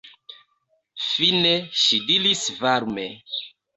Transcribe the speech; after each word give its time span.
Fine 1.09 1.51
ŝi 1.81 1.99
diris 2.09 2.43
varme: 2.65 3.07